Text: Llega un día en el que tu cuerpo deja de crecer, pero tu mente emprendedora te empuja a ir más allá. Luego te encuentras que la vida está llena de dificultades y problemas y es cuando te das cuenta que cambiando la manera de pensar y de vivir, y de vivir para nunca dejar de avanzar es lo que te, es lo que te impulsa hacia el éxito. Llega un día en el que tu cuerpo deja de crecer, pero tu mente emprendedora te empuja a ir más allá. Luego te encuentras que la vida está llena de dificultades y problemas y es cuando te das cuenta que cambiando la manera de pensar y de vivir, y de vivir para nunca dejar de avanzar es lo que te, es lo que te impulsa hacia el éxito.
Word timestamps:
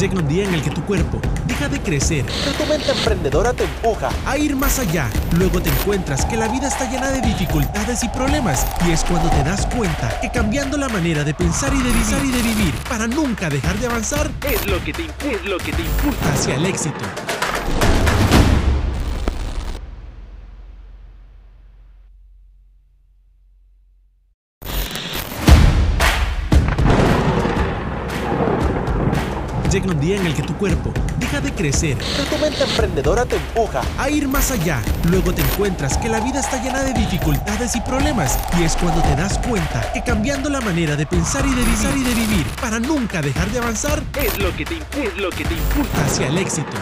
Llega 0.00 0.14
un 0.14 0.28
día 0.28 0.48
en 0.48 0.54
el 0.54 0.62
que 0.62 0.70
tu 0.70 0.82
cuerpo 0.86 1.20
deja 1.46 1.68
de 1.68 1.78
crecer, 1.78 2.24
pero 2.42 2.56
tu 2.56 2.64
mente 2.64 2.90
emprendedora 2.90 3.52
te 3.52 3.64
empuja 3.64 4.08
a 4.24 4.38
ir 4.38 4.56
más 4.56 4.78
allá. 4.78 5.10
Luego 5.36 5.60
te 5.60 5.68
encuentras 5.68 6.24
que 6.24 6.38
la 6.38 6.48
vida 6.48 6.68
está 6.68 6.90
llena 6.90 7.10
de 7.10 7.20
dificultades 7.20 8.02
y 8.02 8.08
problemas 8.08 8.66
y 8.86 8.92
es 8.92 9.04
cuando 9.04 9.28
te 9.28 9.44
das 9.44 9.66
cuenta 9.66 10.18
que 10.22 10.30
cambiando 10.30 10.78
la 10.78 10.88
manera 10.88 11.22
de 11.22 11.34
pensar 11.34 11.74
y 11.74 11.82
de 11.82 11.90
vivir, 11.90 12.24
y 12.24 12.30
de 12.30 12.42
vivir 12.42 12.74
para 12.88 13.06
nunca 13.06 13.50
dejar 13.50 13.76
de 13.78 13.88
avanzar 13.88 14.30
es 14.50 14.66
lo 14.66 14.82
que 14.82 14.94
te, 14.94 15.04
es 15.04 15.44
lo 15.44 15.58
que 15.58 15.70
te 15.70 15.82
impulsa 15.82 16.32
hacia 16.32 16.54
el 16.54 16.64
éxito. 16.64 17.04
Llega 29.70 29.86
un 29.86 30.00
día 30.00 30.16
en 30.16 30.26
el 30.26 30.34
que 30.34 30.42
tu 30.42 30.52
cuerpo 30.56 30.92
deja 31.20 31.40
de 31.40 31.52
crecer, 31.52 31.96
pero 32.16 32.24
tu 32.28 32.38
mente 32.38 32.64
emprendedora 32.64 33.24
te 33.24 33.36
empuja 33.36 33.82
a 33.98 34.10
ir 34.10 34.26
más 34.26 34.50
allá. 34.50 34.82
Luego 35.08 35.32
te 35.32 35.42
encuentras 35.42 35.96
que 35.96 36.08
la 36.08 36.18
vida 36.18 36.40
está 36.40 36.60
llena 36.60 36.82
de 36.82 36.92
dificultades 36.92 37.76
y 37.76 37.80
problemas 37.82 38.36
y 38.58 38.64
es 38.64 38.74
cuando 38.74 39.00
te 39.00 39.14
das 39.14 39.38
cuenta 39.38 39.92
que 39.92 40.02
cambiando 40.02 40.50
la 40.50 40.60
manera 40.60 40.96
de 40.96 41.06
pensar 41.06 41.46
y 41.46 41.50
de 41.50 41.62
vivir, 41.62 41.96
y 41.98 42.02
de 42.02 42.14
vivir 42.14 42.46
para 42.60 42.80
nunca 42.80 43.22
dejar 43.22 43.48
de 43.50 43.58
avanzar 43.60 44.02
es 44.20 44.36
lo 44.38 44.54
que 44.56 44.64
te, 44.64 44.74
es 44.74 45.16
lo 45.16 45.30
que 45.30 45.44
te 45.44 45.54
impulsa 45.54 46.04
hacia 46.04 46.26
el 46.26 46.38
éxito. 46.38 46.76